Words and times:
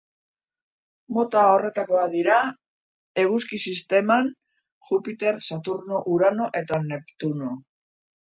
Mota 1.17 1.41
horretakoak 1.49 2.07
dira, 2.13 2.37
Eguzki-sisteman, 3.23 4.31
Jupiter, 4.89 5.35
Saturno, 5.49 6.01
Urano 6.17 6.49
eta 6.63 6.81
Neptuno. 6.87 7.53